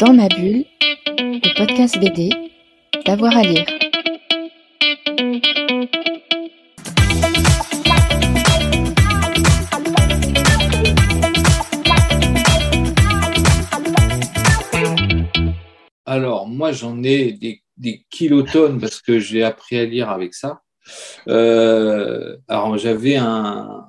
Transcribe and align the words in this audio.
Dans 0.00 0.14
ma 0.14 0.28
bulle, 0.28 0.64
le 1.18 1.58
podcast 1.58 1.98
BD, 2.00 2.30
d'avoir 3.04 3.36
à 3.36 3.42
lire. 3.42 3.66
Alors, 16.06 16.48
moi, 16.48 16.72
j'en 16.72 17.02
ai 17.02 17.60
des, 17.76 18.06
kilotonnes 18.08 18.80
parce 18.80 19.02
que 19.02 19.18
j'ai 19.18 19.42
appris 19.42 19.76
à 19.76 19.84
lire 19.84 20.08
avec 20.08 20.32
ça. 20.32 20.62
Euh, 21.28 22.38
alors, 22.48 22.78
j'avais 22.78 23.16
un. 23.16 23.86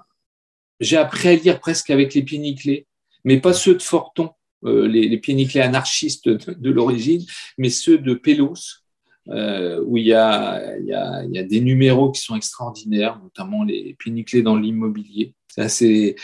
J'ai 0.81 0.97
appris 0.97 1.29
à 1.29 1.35
lire 1.35 1.61
presque 1.61 1.89
avec 1.89 2.13
les 2.13 2.23
pieds 2.23 2.39
nickelés, 2.39 2.85
mais 3.23 3.39
pas 3.39 3.53
ceux 3.53 3.75
de 3.75 3.81
Forton, 3.81 4.31
les, 4.63 5.07
les 5.07 5.33
nickelés 5.33 5.63
anarchistes 5.63 6.29
de, 6.29 6.69
l'origine, 6.69 7.23
mais 7.57 7.69
ceux 7.69 7.97
de 7.97 8.13
Pélos, 8.13 8.81
euh, 9.27 9.83
où 9.85 9.97
il 9.97 10.05
y, 10.05 10.13
a, 10.13 10.77
il, 10.79 10.87
y 10.87 11.37
a, 11.37 11.43
des 11.43 11.61
numéros 11.61 12.11
qui 12.11 12.21
sont 12.21 12.35
extraordinaires, 12.35 13.19
notamment 13.21 13.63
les 13.63 13.95
pieds 13.99 14.11
nickelés 14.11 14.43
dans 14.43 14.55
l'immobilier. 14.55 15.35
C'est 15.57 16.15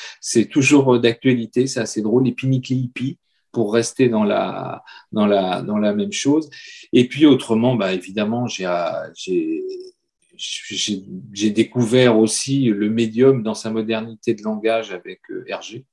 toujours 0.50 1.00
d'actualité, 1.00 1.68
c'est 1.68 1.80
assez 1.80 2.02
drôle. 2.02 2.26
Les 2.26 2.32
pieds 2.32 2.50
nickelés 2.50 2.80
hippies, 2.80 3.18
pour 3.52 3.74
rester 3.74 4.08
dans 4.08 4.24
la, 4.24 4.84
dans 5.12 5.26
la, 5.26 5.64
dans 5.64 5.78
la 5.80 5.94
même 5.94 6.12
chose. 6.12 6.50
Et 6.94 7.08
puis 7.08 7.26
autrement, 7.26 7.76
bah, 7.76 7.94
évidemment, 7.94 8.46
j'ai 8.48 8.68
j'ai 10.38 11.50
découvert 11.50 12.20
aussi 12.20 12.66
le 12.66 12.90
médium 12.90 13.42
dans 13.42 13.56
sa 13.56 13.72
modernité 13.72 14.36
de 14.36 14.44
langage 14.44 14.92
avec 14.92 15.22
euh, 15.32 15.44
Hergé. 15.48 15.86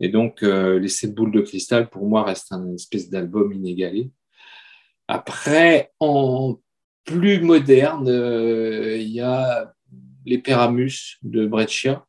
Et 0.00 0.08
donc, 0.08 0.42
euh, 0.42 0.78
Les 0.78 0.88
sept 0.88 1.14
boules 1.14 1.32
de 1.32 1.40
cristal, 1.40 1.88
pour 1.88 2.06
moi, 2.06 2.24
reste 2.24 2.52
un 2.52 2.74
espèce 2.74 3.10
d'album 3.10 3.52
inégalé. 3.52 4.10
Après, 5.08 5.92
en 6.00 6.60
plus 7.04 7.40
moderne, 7.40 8.08
euh, 8.08 8.96
il 8.96 9.08
y 9.08 9.20
a 9.20 9.72
Les 10.24 10.38
Péramus 10.38 11.18
de 11.22 11.46
Breccia, 11.46 12.06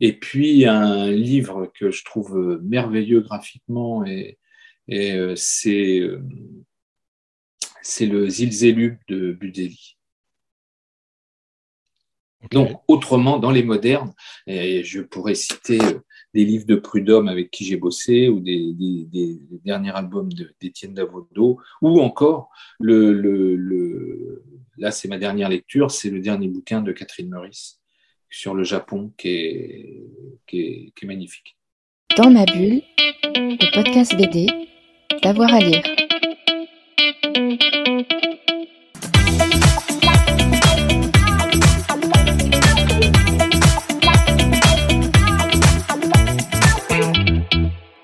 et 0.00 0.12
puis 0.12 0.66
un 0.66 1.10
livre 1.10 1.70
que 1.78 1.90
je 1.90 2.04
trouve 2.04 2.60
merveilleux 2.62 3.20
graphiquement, 3.20 4.04
et, 4.04 4.38
euh, 4.90 5.34
c'est, 5.36 6.00
le 8.00 8.28
Zilzelu 8.28 9.00
de 9.08 9.32
Donc, 12.50 12.82
autrement, 12.88 13.38
dans 13.38 13.50
les 13.50 13.62
modernes, 13.62 14.12
et 14.46 14.82
je 14.84 15.00
pourrais 15.00 15.34
citer 15.34 15.80
euh, 15.80 16.00
des 16.34 16.44
livres 16.44 16.66
de 16.66 16.74
Prudhomme 16.74 17.28
avec 17.28 17.50
qui 17.50 17.64
j'ai 17.64 17.76
bossé, 17.76 18.28
ou 18.28 18.40
des, 18.40 18.74
derniers 19.64 19.90
albums 19.90 20.28
d'Étienne 20.60 20.94
Davodo, 20.94 21.60
ou 21.80 22.00
encore, 22.00 22.50
le, 22.80 23.12
le, 23.12 24.42
là 24.76 24.90
c'est 24.90 25.08
ma 25.08 25.18
dernière 25.18 25.48
lecture, 25.48 25.90
c'est 25.90 26.10
le 26.10 26.20
dernier 26.20 26.48
bouquin 26.48 26.82
de 26.82 26.92
Catherine 26.92 27.28
Meurice, 27.28 27.80
sur 28.28 28.54
le 28.54 28.64
Japon 28.64 29.12
qui 29.16 29.28
est, 29.28 30.02
qui 30.46 30.60
est, 30.60 30.92
qui 30.96 31.04
est 31.04 31.08
magnifique. 31.08 31.56
Dans 32.16 32.30
ma 32.30 32.44
bulle, 32.44 32.82
le 33.34 33.74
podcast 33.74 34.16
BD, 34.16 34.46
d'avoir 35.22 35.54
à 35.54 35.60
lire. 35.60 35.82